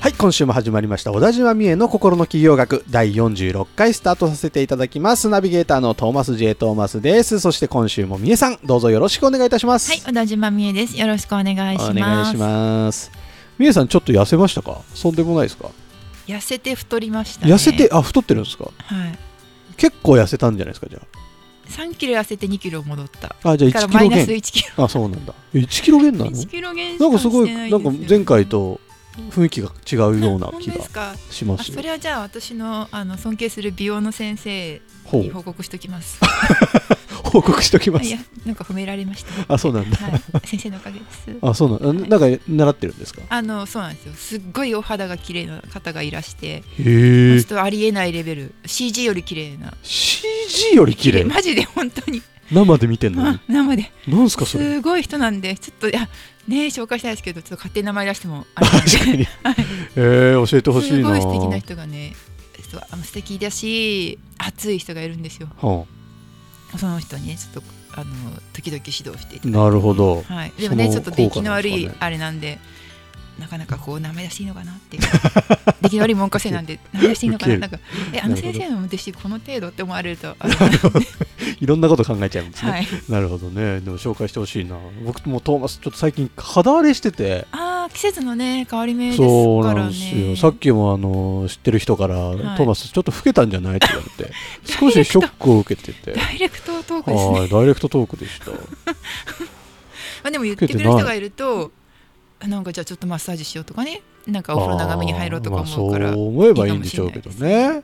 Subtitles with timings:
[0.00, 10.96] はい今週も始まりました小田島美恵の心の企業学第46回スタートさせていただきますナビゲーターのトーマス J トーマスですそして今週も美恵さんどうぞよろしくお願いいたしますはい、小田島美恵です。
[10.96, 11.90] よろしくお願いします。
[11.90, 13.10] お願いします
[13.58, 14.82] 美恵さんちょっと痩せましたか？
[14.94, 15.68] そんでもないですか？
[16.28, 17.52] 痩せて太りました、ね。
[17.52, 18.64] 痩せてあ太ってるんですか？
[18.64, 18.70] は
[19.08, 19.18] い。
[19.76, 21.00] 結構痩せたんじゃないですかじゃ
[21.70, 23.34] 3キロ痩せて2キロ戻った。
[23.42, 24.84] ああじゃあ1キロ減1キロ。
[24.84, 28.80] あそうなんだえ1キロ減なの？1キロ減しなんかすごいなんか前回と
[29.30, 34.80] 雰囲気が違うような本気がしますそれはじゃあ私のあの尊敬する美容の先生
[35.12, 36.18] に報告しておきます。
[37.24, 38.06] 報告しておきます。
[38.06, 39.52] いや、なんか褒められました？
[39.54, 39.96] あそうなんだ。
[39.98, 41.26] はい、先生のおかげです。
[41.42, 42.18] あそうなんだ。
[42.18, 43.20] なんか習ってるんですか？
[43.28, 44.14] あのそうなんですよ。
[44.14, 49.74] すっごいお肌が綺麗な方がいらして、へちょえっとありえないレベル、CG より綺麗な。
[49.82, 51.24] CG より綺麗？
[51.24, 53.28] マジで本当に生で見てんのに？
[53.36, 53.92] あ生で。
[54.06, 54.64] なんすかそれ？
[54.64, 56.08] すごい人なんでちょっといや
[56.46, 58.90] ね紹介したいですけどちょっと勝手に名前出してもあれなんで。
[58.90, 59.24] 確かに。
[59.44, 59.56] はい。
[59.96, 60.98] えー、教えてほしいな。
[60.98, 62.14] すごい素敵な人がね
[62.70, 65.48] そうあの素敵だし熱い人がいるんですよ。
[65.56, 65.86] は
[66.78, 68.12] その人にねちょっとあの
[68.52, 69.58] 時々指導していただいて。
[69.58, 70.22] あ、なるほど。
[70.22, 72.58] はい、でもねちょっと出来の悪いあれなんで
[73.38, 75.02] なかなかこう名前出していいのかなっていう。
[75.82, 77.78] 出来の悪い文科生なんで 名前出していいのかななんか
[78.12, 80.36] えあの先生の弟子この程度って思われると
[81.60, 82.86] いろんなこと考えちゃうんですね、はい。
[83.08, 83.80] なるほどね。
[83.80, 84.76] でも紹介してほしいな。
[85.04, 87.46] 僕もトーマスちょっと最近肌荒れしてて。
[87.52, 90.28] ああ季節のね変わり目ですそうからなんですよ。
[90.28, 92.18] ねさっきもあの知ってる人から、い。
[92.18, 94.32] トーマスちょっと老けたんじゃないって言われて。
[94.66, 96.12] 少しショックを受けてて。
[96.12, 97.40] ダイレクトトークですね。
[97.40, 98.50] はいダイレクトトークでした。
[98.50, 101.70] まあ、でも言ってくれる人がいると
[102.46, 104.02] なんかじゃあちょっとマッサージしようとかね。
[104.26, 107.82] なんかお風呂長めに入ろうとか思うから、まあそう思えばいいんでしょうけどね。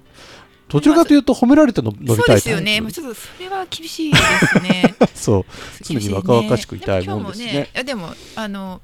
[0.69, 4.95] どちらかというと褒められての伸びそうたいですよね、まあ、ちょっとそれは厳しいですね。
[5.15, 5.45] そう。
[5.83, 7.53] 常に若々しくいたいでももんですね。
[7.53, 8.81] ねいやでもあの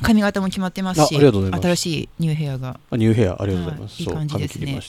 [0.00, 1.62] 髪型も決まってますしあありがとうございます。
[1.62, 2.78] 新しいニューヘアが。
[2.90, 4.80] あニューヘアありがとうございます、はいいいそう感じですね。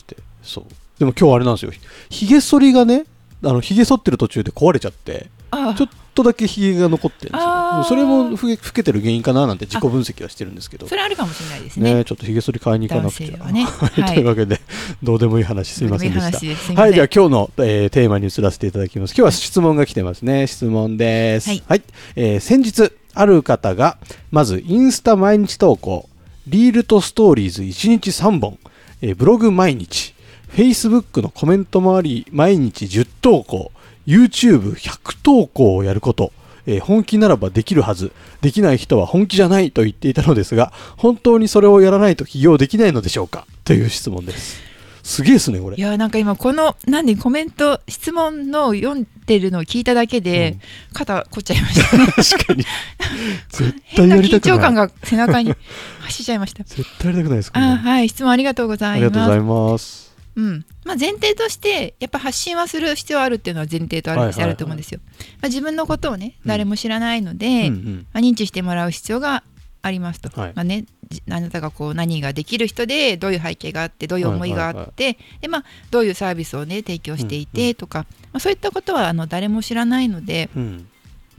[0.43, 0.65] そう
[0.99, 1.71] でも今日あれなんですよ。
[2.09, 3.05] ひげ剃りがね
[3.43, 5.27] あのひげ剃ってる途中で壊れちゃって。
[5.27, 5.38] あ
[5.75, 7.83] ちょっとだけひげが残ってるんですよ。
[7.87, 10.87] それもふけ老けてる原因かななんて自己分析はしてるんですけど。
[10.87, 11.95] それあるかもしれないですね。
[11.95, 14.59] ねちょっとひげ剃り買いに行かなくちゃ、ねはいはいというわけで
[15.01, 16.31] どうでもいい話すいませんでし
[16.75, 16.81] た。
[16.81, 19.11] はい、では今日の、えーテーマに移らせていただきます。
[19.11, 20.47] 今日は質問が来てますね。
[20.47, 21.49] 質問です。
[21.49, 21.81] はい。
[22.15, 23.97] えー先日、ある方が、
[24.31, 26.07] まず、インスタ毎日投稿、
[26.47, 28.57] リールとストーリーズ1日3本、
[29.01, 30.13] えーブログ毎日、
[30.53, 33.71] Facebook のコメントもあり、毎日10投稿、
[34.09, 36.31] YouTube100 投稿をやること、
[36.65, 38.11] えー本気ならばできるはず、
[38.41, 43.45] できない人は本気じゃないと言っていたのですが、本当にそれをやらないと起業できないのでしょうか？
[43.63, 44.61] という質問です。
[45.01, 45.81] すげえですね、これい。
[45.81, 50.59] やなんか今この何コメント質問の読んでるのを聞いただけで、うん
[50.93, 52.65] 肩凝っちゃいましたね 確かに。
[53.49, 54.57] 絶対やりたくない。
[54.57, 55.53] 緊張感が背中に
[56.01, 60.08] 走っちゃいました 絶対やりたくないですか、あはい質問ありがとうござあいますりがとうございます。
[60.35, 60.65] うん。
[60.85, 64.99] まあ、前提としてやっぱ発信はする必要あるっていうのは前提とある,、はいはいはいあると思うんですよ、
[65.41, 66.49] まあ、自分のことをねうん。
[66.49, 68.07] 誰も知らないので、うんうん。
[68.13, 69.43] まあ、認知してもらう必要が
[69.81, 70.53] ありますと、はい。
[70.55, 80.87] まあね、じあなたがこう何ができる人でどういう背景があってどういう思いがあって、でまあ、どういうサービスをね提供していてとか、まあ、そういったことはあの誰も知らないのでうん。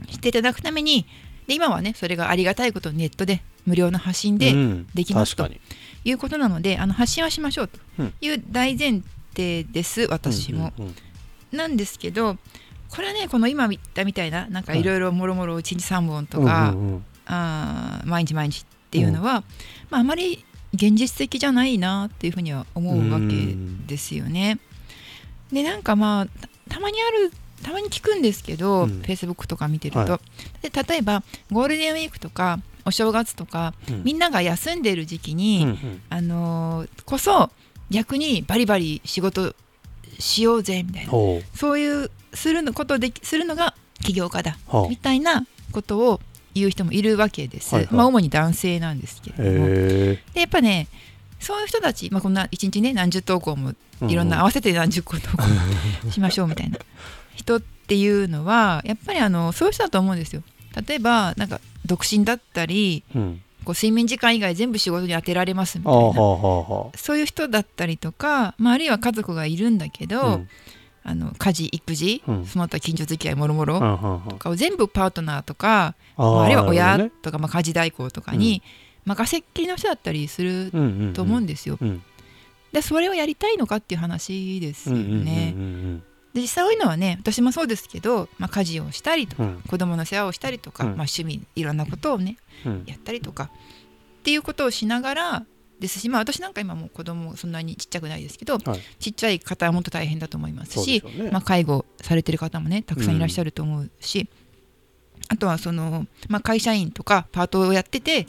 [0.09, 1.05] 知っていただくために
[1.47, 4.87] で今はねそれがありがたいことネットで無料の発信でうん。
[4.95, 5.43] できますと。
[5.43, 5.61] 確かに。
[6.03, 7.79] いうことなので、あの発信はしましょうと
[8.21, 9.01] いう大前
[9.35, 10.73] 提です私も。
[10.77, 11.57] うんうんうん。
[11.57, 12.37] なんですけど
[12.89, 14.83] これはねこの今言ったみたいななんかい。
[14.83, 17.05] ろいろもろもろ1日3本とか、うんうんうん。
[17.25, 19.43] あー毎日毎日っていうのは、
[19.89, 23.55] まあ、あまり現実的じゃないなっていうふうには思うわけ
[23.87, 24.59] ですよね。
[25.51, 27.31] でなんかまあたたまにある
[27.61, 29.01] たまに聞くんですけど、うん。
[29.01, 30.19] Facebook とか見てると、は
[30.61, 34.03] で例えばゴールデンウィークとかお正月とか、うん。
[34.03, 36.01] みんなが休んでる時期に、うんうん。
[36.09, 37.49] あのーこそ
[37.89, 39.53] 逆にバリバリ仕事
[40.17, 44.57] しようぜみたいなほそういうするのことできするのが起業家だ
[44.89, 46.21] みたいなことを
[46.53, 47.75] 言う人もいるわけです。
[47.75, 47.93] はいはい。
[47.93, 49.65] まあ主に男性なんですけあれども。
[49.67, 50.87] へでやっぱね
[51.39, 53.73] そういう人たち、まあ、こんな一日ね何十投稿も
[54.03, 55.43] えいろんな合わせて何十個投稿
[56.11, 56.77] しましょうみたいな
[57.35, 60.43] 人っていうのはやっぱりあのそういう人だと思うんですよ。
[60.87, 61.59] 例えばなんか
[61.91, 63.41] 独身だったりうん。
[63.61, 65.99] ここう睡眠時間以外全部仕事に当てられますみたいな。
[66.95, 70.49] そういう人だったりとか、まあ、あるいは家族がいるんだけど、あうん。
[71.03, 72.45] あの家事育児、うん。
[72.47, 73.79] その他近所付き合いもろもろ
[74.29, 78.63] とかを全部パートナーとかあるいは親とか、まあ、家事代行とかに
[79.05, 80.71] 任せっきりの人だったりする
[81.13, 81.77] と思うんですよ。
[81.79, 82.01] うん
[82.71, 85.53] でそれをやりたいのかっていう話ですよね。
[86.33, 89.61] 実際多いのはね私もそうですけど、まあ、家事をしたりとかうん。
[89.67, 90.89] 子供の世話をしたりとか、うん。
[90.89, 92.83] まあ、趣味いろんなことをねうん。
[92.85, 95.45] やったりとかっていうことをしながら
[95.79, 98.79] ですし、まあ、私なんか今もう子供そんなにちっちゃくないですけど、はい。
[98.99, 101.29] ちっちゃい方はもっと大変だと思いますしね。
[101.31, 104.29] まあ、介護されてる方もねたくさんいらっしゃると思うし、
[105.27, 108.27] あとはその、まあ、会社員とかパートをやってて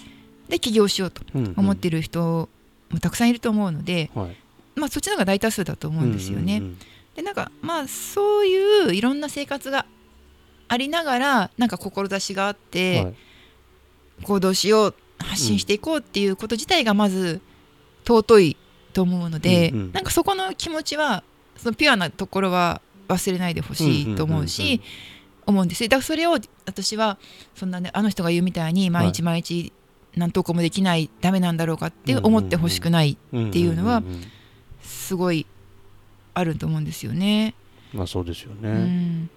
[0.49, 1.55] で起業しようとうんうん。
[1.57, 2.49] 思ってる人
[2.91, 4.37] もたくさんいると思うので、はい。
[4.75, 6.57] まあ、そっちの方が大多数だと思うんですよね。
[6.59, 6.79] うんうん
[7.15, 9.87] でなんかまあそういういろんな生活が
[10.69, 13.15] ありながらなんか志があっうんてはい。
[14.25, 17.41] 行動しよう発信していこうっていうこと自体がまず
[18.07, 18.57] 尊い
[18.93, 19.93] と思うので、うんうん。
[19.93, 21.25] なんかそこの気持ちは
[21.57, 24.81] そのピュアなところは忘れないでほしいと思うし、
[25.47, 25.89] 思うんですよ。
[25.89, 27.19] だからそれを私は
[27.55, 29.73] そんなねあの人が言うみたいに毎日毎日
[30.17, 33.17] 何投稿もできないダメなんだろうかって思ってほしくないっ
[33.51, 34.03] ていうのは
[34.83, 35.47] すごい
[36.35, 37.55] あると思うんですよね。
[37.93, 39.31] まあそうですよね、うん。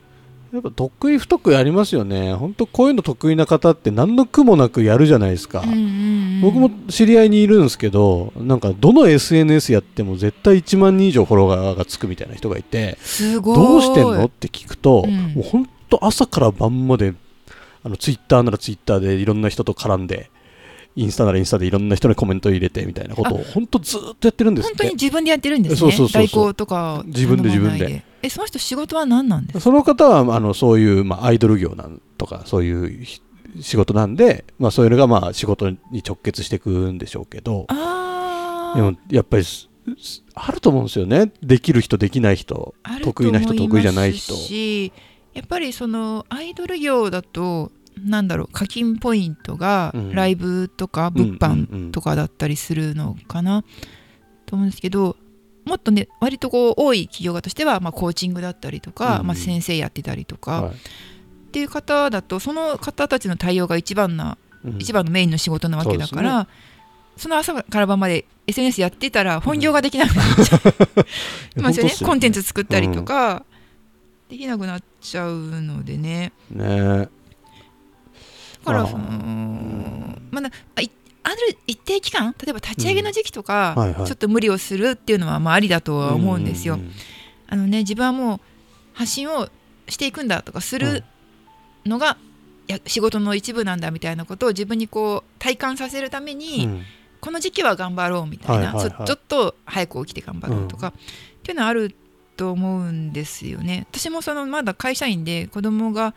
[0.53, 2.33] やっぱ得意不得意ありますよね。
[2.33, 6.41] 本当こういうの得意な方って何の苦もなくやるじゃないですか、うんうんうん。
[6.41, 13.55] 僕も知り合いにいるんですけどなんかどの SNS やっても絶対1万人以上フォロワーがつくみたいな人がいてすごい。
[13.57, 14.25] どうしてんの？
[14.25, 15.33] って聞くと、うん。
[15.33, 17.13] もう本当朝から晩まで
[17.83, 20.31] あのツイッターならツイッターでいろんな人と絡んで
[20.95, 25.91] インスタならインスタでいろんな人にコメント入れてみたいなことを本当ずっとやってるんですっ本当にて自分でやってるんですね。
[26.13, 27.49] 代行とか自分で。
[27.49, 29.59] 自分でえその人仕事は何なんですか？
[29.59, 33.21] その方はあのそういう、まあ、アイドル業なんとかそういうひ
[33.61, 39.43] 仕事なんで、まあ、そういうのがまあ仕事に直結していくんでしょうけどあでもやっぱり
[40.33, 41.31] あると思うんですよね。
[41.43, 42.73] できる人できない人。
[42.83, 44.33] あ得意な人得意じゃない人。
[44.33, 44.91] し
[45.33, 47.71] やっぱりそのアイドル業だと
[48.05, 50.11] なんだろう課金ポイントがうん。
[50.13, 53.63] ライブとかうん物販とかだったりするのかな
[54.45, 55.17] と思うんですけど
[55.65, 59.19] もっとね割とこう多い企業家としては、まあ、コーチングだったりとか、うん。
[59.21, 60.73] うんまあ、先生やってたりとか、はい。
[60.73, 60.77] っ
[61.51, 64.77] ていう方だとその方たちの対応が一番なうん。
[64.77, 66.47] 一番のメインの仕事なわけだから
[67.17, 70.57] そ,、の朝から晩まで SNS やってたら本業ができなくなっちゃ
[71.57, 73.45] い ますよね本当っすよコンテンツ作ったりとか、
[74.29, 76.31] できなくなっちゃうのでね。
[76.49, 77.07] ね
[78.65, 79.05] からその
[80.31, 80.49] まだ
[81.25, 83.83] ある一定期間例えば立ち上げの時期とか、うん。
[83.83, 84.07] はいはい。
[84.07, 86.77] ちょっと無理をするっていうのはまあありだとは思うんですよ。
[86.77, 86.91] んん
[87.47, 88.39] あのね自分はもう
[88.93, 89.49] 発信を
[89.87, 91.03] していくんだとかする
[91.85, 92.17] のが、
[92.67, 96.81] や仕事の一部なんだみたいなことを自分にこう体感させるために、うん。
[97.21, 98.91] この時期は頑張ろうみたいな、はいはいはい。
[98.91, 100.93] ちょちょっと早く起きて頑張ろうとか、っ
[101.41, 101.95] ていうのはある
[102.37, 103.87] と思うんですよね。
[103.91, 106.13] 私もそのまだ会社員で子供が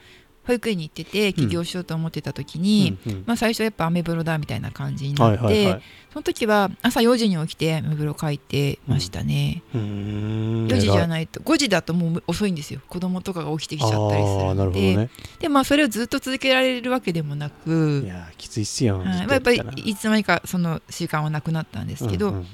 [0.49, 3.25] 保育園に行ってて起業しようと思ってた時に、うんうん。
[3.27, 5.83] まあ、最初やっぱアメブロだみたいな感じになって、はいはいはい。
[6.11, 10.67] その時は朝4時に起きてアメブロ書いてましたね、うーん。
[10.69, 12.81] 4時じゃないと5時だともう遅いんですよ。
[12.89, 15.11] 子供とかが起きてきちゃったりするので、ね。
[15.39, 19.13] でまあそれをずっと続けられるわけでもなくいやーきついっすよ、はい。
[19.13, 22.47] ずまあ、やっぱりいつの間にかその習慣はなくなったんですけど、うんうん。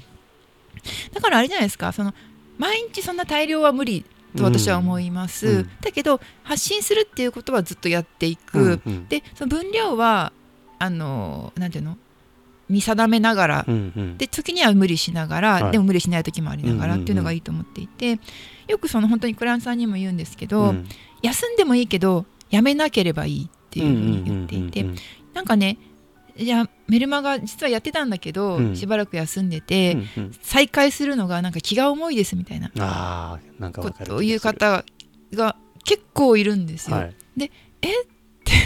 [1.13, 2.13] だからあれじゃないですかその
[2.57, 5.57] 毎日そんな大量は無理と私は思います、うん。
[5.57, 9.07] うんだけど発信するっていうことはずっとやっていく、うんうん。
[9.07, 10.31] でその分量は
[10.79, 11.97] あのなんていうの？
[12.67, 14.17] 見定めながら、うんうん。
[14.17, 15.71] で時には無理しながら、はい。
[15.71, 17.01] でも無理しない時もありながらうんうんうん。
[17.03, 18.19] っていうのがいいと思っていて、
[18.67, 20.87] よくその本当にクライアントさんにも言うんですけど、うん。
[21.21, 25.01] 休んでもいいけどやめなければいいっていうふうに言っていて、うんうんうん。
[25.33, 25.77] なんかね
[26.37, 28.75] いやメルマガ実はやってたんだけど、うん。
[28.75, 30.31] しばらく休んでて、うんうん。
[30.41, 32.71] 再開するのがなんか気が重いですみたいな。
[32.79, 34.83] ああなんかわかることを言う方
[35.33, 36.97] が結構いるんですよ。
[36.97, 37.15] はい。
[37.37, 37.51] で
[37.81, 37.89] え？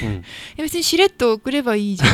[0.05, 0.13] うん。
[0.15, 0.15] い
[0.57, 2.09] や別にしれっと送ればいいじゃん。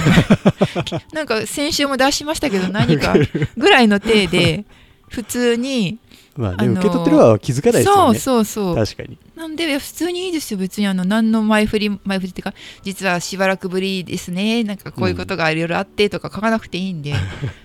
[1.16, 3.16] なんか先週も出しましたけど何か
[3.58, 4.66] ぐらいの体で
[5.10, 6.00] 普通に、
[6.36, 8.76] まあねあの受け取ってる側は気づかないですよそうねそうそう。
[8.76, 9.18] 確かに。
[9.36, 10.60] なんで普通にいいですよ。
[10.60, 14.64] 別にあの何の前振り前振りっていうか実はしばらくぶりですね。
[14.64, 17.14] なんかこういうことがいろいろあってとか書かなくていいんで、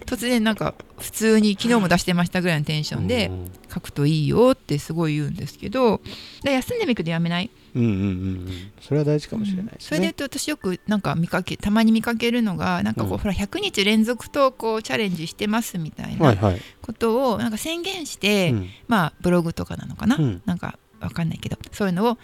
[0.06, 3.50] 突然なんか普通に昨日も出してましたぐらいのテンションでうん。
[3.72, 6.00] 書くといいよってすごい言うんですけど。
[6.42, 8.04] で休んでみるけどやめないうんうんうんう
[8.50, 8.72] ん。
[8.80, 13.18] それは大事かもしれないですそれでね言うと私よくなんか見かけたまに見かけるのがなんかこう、うん。
[13.18, 16.60] ほら100日連続投稿チャレンジしてますみたいなはいはい。
[16.82, 18.68] ことをなんか宣言して、うん。
[18.88, 20.42] まあブログとかなのかな、うん。
[20.46, 22.18] なんかわかんないけどそういうのを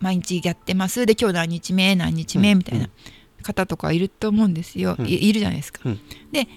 [0.00, 1.06] 毎日やってます。
[1.06, 2.90] で今日何日目何日目みたいな、うん
[3.42, 5.06] 方とかいると思うんですよ、うん。
[5.06, 6.00] いいるじゃないですか、うん。
[6.32, 6.48] で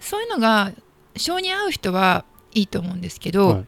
[0.00, 0.72] そういうのが
[1.14, 2.24] 性に合う人は
[2.54, 3.66] いいと思うんですけど、はい。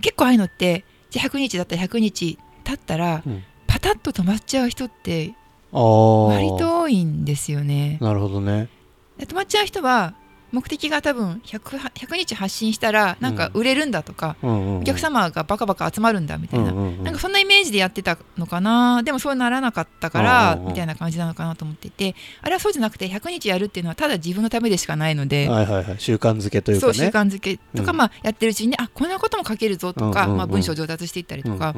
[0.00, 3.44] 結構ああいうのってじゃあ100日だったら100日経ったら、うん。
[3.66, 5.34] パタッと止まっちゃう人って
[5.72, 7.98] 割と多いんですよね。
[8.00, 8.68] なるほどね。
[9.16, 10.14] で止まっちゃう人は
[10.52, 19.02] 目的が多分 100, は100日発信したらなんか売れるんだとか、お客様がバカバカ集まるんだみたいな、なんかそんなイメージでやってたのかな。
[19.02, 22.14] でもそうならなかったからみたいな感じなのかなと思っていて。
[22.42, 25.96] あれはそうじゃなくて100日やるっていうのはただ自分のためでしかないので、はいはいはい。
[25.98, 26.94] 習慣づけというかね。
[26.94, 27.96] 習慣づけとか、うん。
[27.96, 31.74] まあ、やってるうちにねあこんなことも書けるぞとか、まあ、文章上達していったりとか、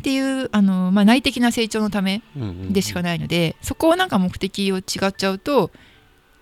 [0.00, 2.22] っていうあの、まあ、内的な成長のため
[2.70, 5.70] でしかないので、そこをなんか目的を違っちゃうと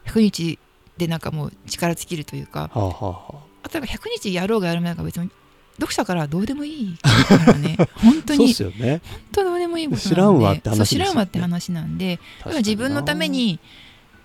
[0.07, 0.59] 100日
[0.99, 3.69] でなんかもう力尽きるというかはあはあはあ。
[3.69, 5.31] となんか100日やろうがやらないが別に
[5.79, 7.77] 読者からはどうでもいいからね。
[7.95, 9.01] 本当そうにですよね。
[9.05, 10.09] 本当どうでもいいことなんで。
[10.09, 11.05] 知らんわって話そうですよね。
[11.05, 12.21] 知らんわって話なんで。
[12.57, 13.61] 自分のために、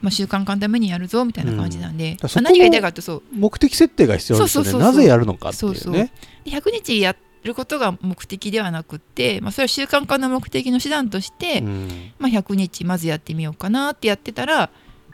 [0.01, 2.17] まあ、習慣化のためにやるぞみたいな感じなんで、うん。
[2.23, 3.23] まあ何が言いたいかってそう。
[3.31, 4.65] 目的設定が必要ですよね。
[4.69, 4.93] そうそうそうそう。
[4.93, 5.77] なぜやるのかっていうね。
[5.77, 5.93] そうそう。
[5.93, 6.11] で
[6.45, 12.11] 100日やることが目的ではなくって、まあ、それは習慣化の目的の手段として、うん。
[12.17, 14.71] まあ、100日まずやってみようかなってやってたら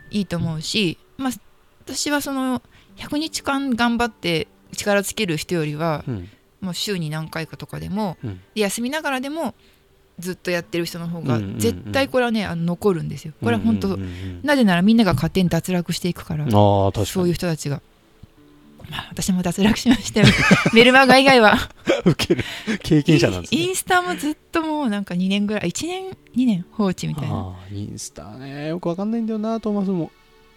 [0.09, 1.33] いいと思うし、まあ、
[1.95, 2.61] 私はその
[2.97, 6.29] 100日間頑張って力つける人よりはうん。
[6.61, 8.41] もう週に何回かとかでもうん。
[8.53, 9.55] で休みながらでも
[10.19, 13.33] ずっとやってる人の方が絶対これはねあの残るんですよ。
[13.41, 13.97] これは本当、
[14.43, 16.91] なぜならみんなが勝手に脱落していくからそ
[17.23, 17.81] ういう人たちが。
[18.89, 20.27] まあ、私も脱落しましたよ。
[20.73, 21.57] メルマガ以外は。
[22.05, 22.43] 受ける。
[22.81, 26.05] 経験者なんですイねンスタもずっともうなんか2年ぐらい1年
[26.35, 27.55] 2年放置みたいな。
[27.71, 30.11] インスタねよくわかんないんだよなトーマスも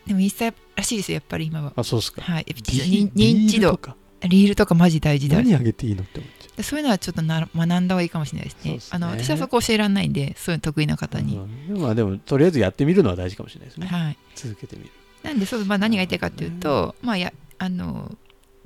[0.06, 1.72] でもインスタらしいですよやっぱり今は。
[1.76, 2.22] あそうっすか。
[2.22, 2.44] はい。
[2.44, 3.96] 認認知度リールとか？
[4.22, 6.02] リールとかマジ大事だ何あげていいの？
[6.02, 8.72] って思っちゃでそういうのはちょっとな学んだ方がいいかもしれないですね。
[8.72, 8.78] ね。
[8.90, 13.86] あの私はそこ教えられないんでそういうの得意な方うに、うんまあでもとりあえずやってみるのは大事かもしれないですね。
[13.86, 14.16] はい。
[14.34, 14.90] 続けてみる。
[15.22, 18.16] なんでそう、まあ、何が言いたいかというと、まあやあの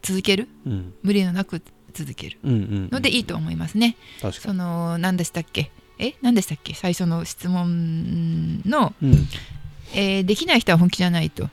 [0.02, 0.48] 続ける？
[0.66, 0.94] うん。
[1.02, 1.62] 無理のなく
[1.92, 2.38] 続ける。
[2.42, 3.96] のでいいと思いますね、
[4.32, 5.70] その何でしたっけ？
[5.98, 6.14] え？
[6.20, 6.74] 何でしたっけ？
[6.74, 9.26] 最初の質問の、うん
[9.94, 11.48] えーできない人は本気じゃないと。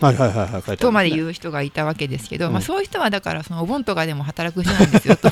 [0.00, 2.52] はいはいはいはいとまでう言う人がいたわけですけど、うん。
[2.52, 5.30] まあ、そういう人はだからそのお盆とかでも働く人なんですよと、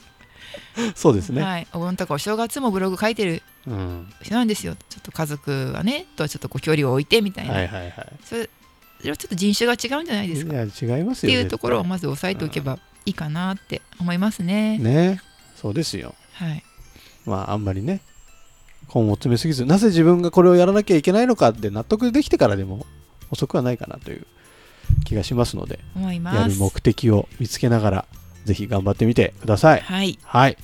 [0.94, 1.42] そうですね。
[1.42, 4.12] はい、お盆とかお正月もブログ書いてるうん。
[4.22, 4.76] 人なんですよ。
[4.88, 8.06] ちょっと家族はねとちょっとこう距離を置いてみたいな、はいはいはい。
[8.24, 8.46] それは
[9.02, 10.52] ちょっと人種が違うんじゃないですか。
[10.52, 14.78] っいや違いますよていうところをまず押さえておけばいいかなって思いますね。
[14.78, 15.20] ね。
[15.56, 16.14] そうですよ。
[16.34, 16.62] はい、
[17.26, 18.00] まああんまりね
[18.92, 22.86] 根を詰めすぎずなぜ自分がこれをやらなきゃいけないのかって納得できてからでも
[23.30, 24.26] 遅くはないかなという
[25.04, 26.54] 気がしますので思いやる。
[26.56, 28.04] 目的を見つけながら
[28.44, 29.80] ぜひ頑張ってみてください。
[29.80, 30.56] はい、はい。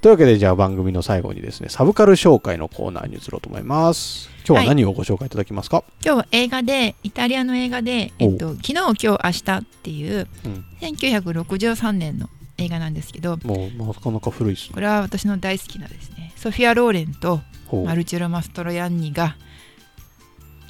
[0.00, 4.28] というわけでじゃあ番組の最後にですねサブカル紹介のコーナーに移ろうと思います。
[4.46, 10.64] 今日は何をご紹介いただきますか、今日は映画でイタリアの映画で「えっと、昨日今日明日」っていううん。
[10.82, 12.28] 1963年の
[12.58, 14.74] 映画なんですけどもうなかなか古いですね。
[14.74, 16.13] これは私の大好きなですね
[16.44, 17.40] ソフィア・ローレンと
[17.72, 19.34] マルチェロ・マストロヤンニが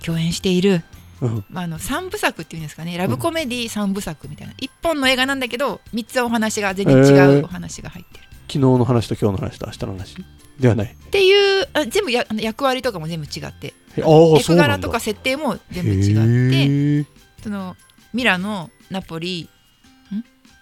[0.07, 0.85] 共演している、
[1.21, 1.45] うん。
[1.51, 2.97] まあ、あの3部作っていうんですかね。
[2.97, 10.25] ラブコメディ3部作みたいな、1本の映画なんだけど3つお話が全然違うお話が入ってる、昨日の話と今日の話と明日の話？
[10.61, 10.93] ではない。
[10.93, 13.75] っていうあ全部や役割とかも全部違って。
[13.97, 17.11] 役柄とか設定も全部違って。
[17.43, 17.75] その
[18.13, 19.49] ミラノナポリん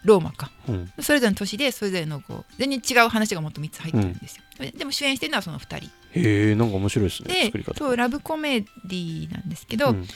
[0.05, 0.51] ローマか。
[0.69, 0.93] うん。
[1.01, 5.91] それぞれの都市でそれぞれのこう全然違う話がもっと3つ入ってるんですよ、ででも主演してるのはその2人。
[6.15, 7.75] へえなんか面白いですねで作り方。
[7.79, 10.07] そうラブコメディなんですけど、うん。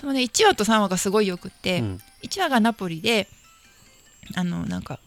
[0.00, 2.00] そのね1話と3話がすごいよくって、うん。
[2.22, 3.28] 1話がナポリで
[4.34, 4.98] あのなんか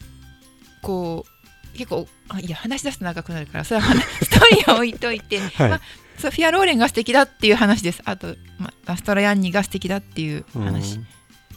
[0.81, 5.69] こう結構あいや話し出すと長くなるからそれは話 ストーリーは置いといて、 はい。
[5.69, 5.81] まあ、
[6.17, 8.01] ソフィア・ローレンが素敵だっていう話です。
[8.05, 11.07] あと、まあ、アストラヤンニが素敵だっていう話、うん。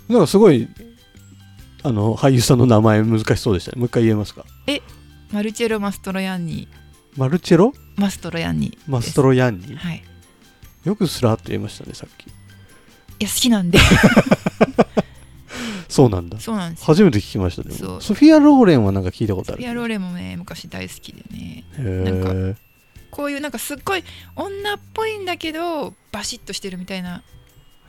[0.08, 0.68] なんかすごい
[1.82, 3.78] あの俳優さんの名前難しそうでしたね。
[3.78, 4.44] もう一回言えますか？
[5.32, 6.68] マルチェロ・マストロヤンニ
[7.16, 8.90] マルチェロマストロヤンニです。
[8.90, 10.02] マストロヤンニはい。
[10.84, 12.26] よくスラーっと言えましたねさっき。
[12.26, 12.30] い
[13.20, 13.78] や好きなんで。
[15.88, 16.38] そうなんだ。
[16.40, 16.80] そうなんです。
[16.80, 17.74] よ初めて聞きましたね。
[17.74, 18.02] そう。
[18.02, 19.62] ソフィア・ローレンはなんか聞いたことある。
[19.62, 21.64] ソフィア・ローレンもね昔大好きでね。
[21.78, 22.56] へなんえ
[23.10, 24.04] こういうなんかすっごい
[24.36, 27.22] 女っぽいんだけどバシッとしてるみたいな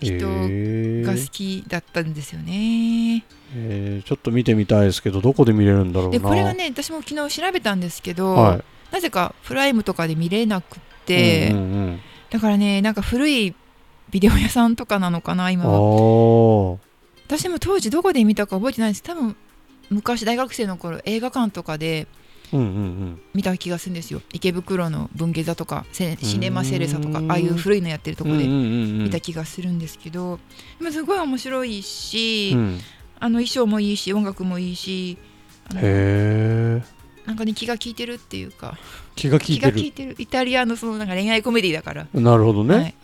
[0.01, 3.24] 人へが好きだったんですよね。
[3.55, 6.13] えちょっと見てみたいですけどどこで見れるんだろうな。
[6.13, 8.63] でこれがね私も昨日調べたんですけど、はい。
[8.91, 13.53] なぜかプライムとかで見れなくて、うんうんだからねなんか古い
[14.10, 16.75] ビデオ屋さんとかなのかなうん、今は。
[16.75, 16.77] あ
[17.27, 19.03] 私も当時どこで見たか覚えてないんです。
[19.03, 19.36] 多分
[19.89, 22.20] 昔大学生の頃映画館とかでうんうん
[22.53, 24.22] 見た気がするんですよ。
[24.34, 30.39] 池袋の文芸座とかセシネマセレサとかうんああいう古いのやってるとこで見た気がするんですけど、
[30.79, 32.79] でもすごい面白いし、うん。
[33.24, 35.15] あの衣装もいいし音楽もいいし
[35.75, 36.84] へえ。
[37.27, 38.79] なんかね気が利いてるっていうか
[39.15, 39.79] 気が利いてる。
[39.79, 40.15] いてる。
[40.17, 42.96] イタリアのそのなんか恋愛コメディだから、なるほどね、はい。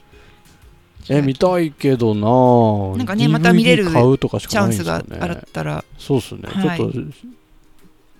[1.09, 5.85] え見たいけどななんかねまた見れるチャンスがあねったら。
[5.99, 6.77] そうっすね、はい。
[6.79, 6.99] ちょっと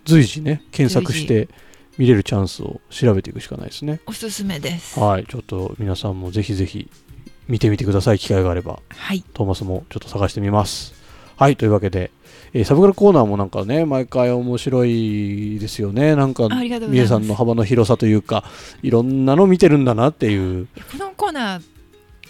[0.08, 1.50] 随時ね検索して
[1.98, 4.00] 見れるチャンスを調べていくしかないですね。
[4.06, 5.00] おすすめです。
[5.00, 6.90] はいちょっと皆さんもぜひぜひ
[7.48, 8.80] 見てみてください機会があれば。
[8.90, 9.24] はい。
[9.34, 10.94] トーマスもちょっと探してみます。
[11.36, 12.12] はいというわけで、
[12.54, 16.16] えーサブカルコーナーもなんかね毎回面白いですよね。
[16.16, 18.44] なんかみえさんの幅の広さというか
[18.82, 20.68] いろんなの見てるんだなっていう。
[20.92, 21.77] このコーナー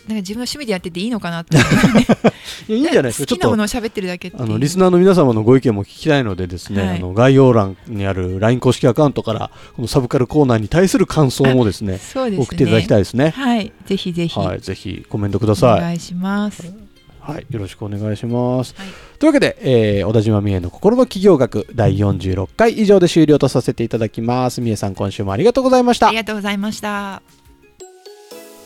[0.08, 1.58] なんか自分の趣味でやってていいのかなって。
[2.68, 3.28] いやいいんじゃないですか。
[3.28, 6.98] ちょっと好きなものを喋ってるだけあのリスナーの皆様のご意見も聞きたいのでですね、はい。
[6.98, 12.38] あの概要欄にある LINE 公式アカウントからこのサブカルコーナーに対する感想もですねすね。
[12.38, 13.32] 送っていただきたいですね。
[13.32, 13.72] はい。
[13.86, 14.62] ぜひぜひ、はい。
[14.62, 15.82] ぜひコメントくだおさい。
[15.82, 16.72] 願いします。
[17.20, 17.46] はい。
[17.50, 18.88] よろしくお願いします、はい。
[19.20, 24.62] というわけで、えー小田島美恵の心の企業学第46回以上で終了とさせていただきます。
[24.62, 26.08] 美恵さん今週もありがとうございました。
[26.08, 27.22] ありがとうございました